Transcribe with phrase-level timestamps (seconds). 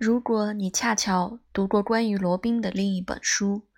[0.00, 3.68] 如果你恰巧读过关于罗宾的另一本书，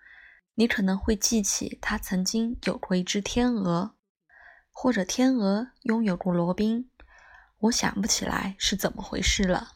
[0.53, 3.97] 你可能会记起他曾经有过一只天鹅，
[4.71, 6.89] 或者天鹅拥有过罗宾。
[7.63, 9.73] 我想不起来是怎么回事了。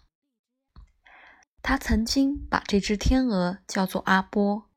[1.61, 4.69] 他曾经把这只天鹅叫做阿波，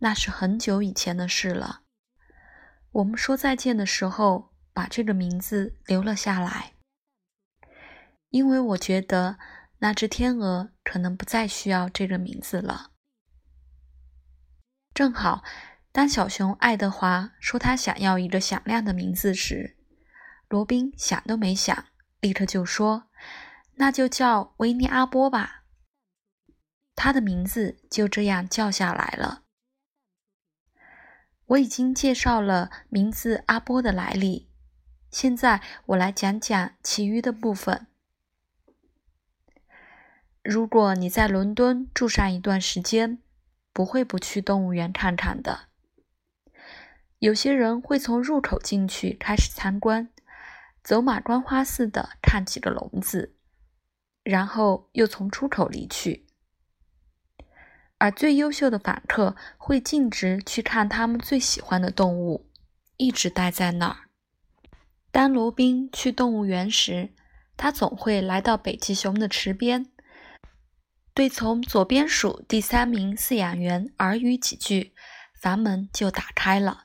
[0.00, 1.82] 那是很久以前的事了。
[2.90, 6.72] 我们说再见的时候，把这个名字留了下来。
[8.30, 9.38] 因为我觉得
[9.80, 12.92] 那只天鹅可能不再需要这个名字了。
[14.94, 15.42] 正好，
[15.92, 19.76] 当小熊爱德华说他想要一个响亮的名字时，
[20.48, 21.86] 罗宾想都没想，
[22.20, 23.10] 立刻就说
[23.76, 25.64] ：“那就叫维尼阿波吧。”
[26.94, 29.44] 他的名字就这样叫下来了。
[31.46, 34.50] 我已经介绍了名字阿波的来历，
[35.10, 37.86] 现在我来讲讲其余的部分。
[40.42, 43.18] 如果你在伦敦住上一段时间，
[43.74, 45.68] 不会不去动物园看看的。
[47.18, 50.08] 有些人会从入口进去开始参观，
[50.82, 53.34] 走马观花似的看几个笼子，
[54.22, 56.26] 然后又从出口离去。
[57.98, 62.48] 而最优秀的访客会径直去看他们最喜欢的动物，
[62.96, 64.08] 一直待在那儿。
[65.10, 67.10] 当罗宾去动物园时，
[67.58, 69.92] 他总会来到北极熊的池边。
[71.12, 74.94] 对从左边数第三名饲养员耳语几句，
[75.40, 76.84] 房门就打开了。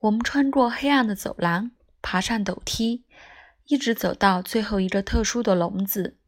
[0.00, 1.70] 我们穿过黑暗的走廊，
[2.02, 3.04] 爬上陡梯，
[3.66, 6.18] 一直走到最后一个特殊的笼子。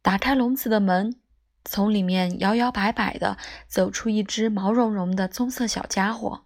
[0.00, 1.20] 打开笼子的门，
[1.64, 3.36] 从里面摇摇摆摆地
[3.68, 6.44] 走出一只毛茸茸的棕色小家伙。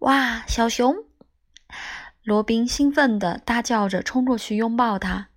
[0.00, 0.94] 哇，小熊！
[2.22, 5.29] 罗宾兴奋地大叫着冲过去拥抱它。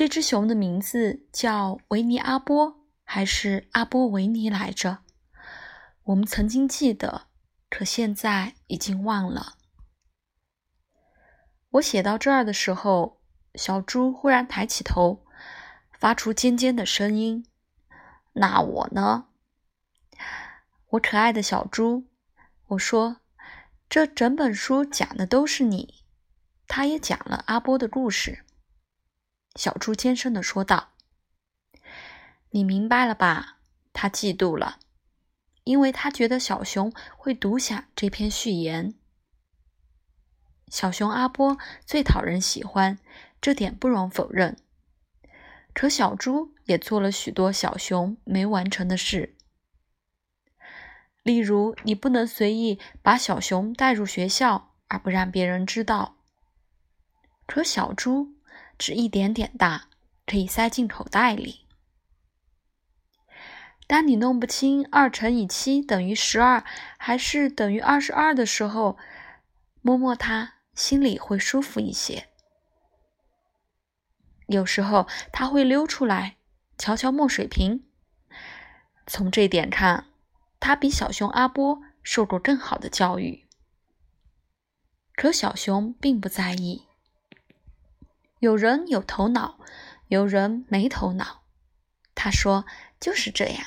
[0.00, 5.00] 这只熊的名字叫维尼阿波，还是阿波维尼来着？
[6.04, 7.26] 我们曾经记得，
[7.68, 9.58] 可现在已经忘了。
[11.72, 13.20] 我写到这儿的时候，
[13.56, 15.26] 小猪忽然抬起头，
[15.92, 17.44] 发出尖尖的声音。
[18.32, 19.26] 那我呢？
[20.92, 22.06] 我可爱的小猪，
[22.68, 23.18] 我说，
[23.90, 26.02] 这整本书讲的都是你。
[26.66, 28.46] 他也讲了阿波的故事。
[29.56, 30.90] 小猪尖声的说道
[32.50, 33.58] ：“你明白了吧？
[33.92, 34.78] 他嫉妒了，
[35.64, 38.94] 因为他觉得小熊会读下这篇序言。
[40.68, 42.98] 小熊阿波最讨人喜欢，
[43.40, 44.56] 这点不容否认。
[45.74, 49.36] 可小猪也做了许多小熊没完成的事，
[51.22, 56.16] 例如，你不能随意把小熊带入学校而不让别人知道。
[57.46, 58.34] 可小猪……”
[58.80, 59.88] 只一点点大，
[60.24, 61.66] 可以塞进口袋里。
[63.86, 66.64] 当你弄不清二乘以七等于十二
[66.96, 68.96] 还是等于二十二的时候，
[69.82, 72.28] 摸摸它，心里会舒服一些。
[74.46, 76.36] 有时候它会溜出来，
[76.78, 77.84] 瞧瞧墨水瓶。
[79.06, 80.06] 从这点看，
[80.58, 83.44] 它比小熊阿波受过更好的教育。
[85.14, 86.86] 可小熊并不在意。
[88.40, 89.58] 有人有头脑，
[90.08, 91.44] 有人没头脑。
[92.14, 92.66] 他说
[93.00, 93.64] ：“就是这样。”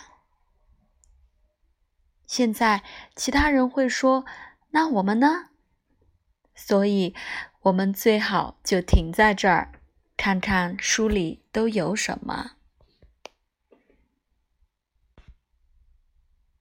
[2.27, 2.83] 现在
[3.15, 4.25] 其他人会说
[4.71, 5.49] ：“那我们呢？”
[6.55, 7.15] 所以，
[7.61, 9.79] 我们最好就停在这儿，
[10.17, 12.51] 看看书里都有什么。